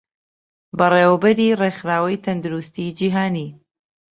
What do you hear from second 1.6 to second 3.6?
ڕێکخراوەی تەندروستیی جیهانی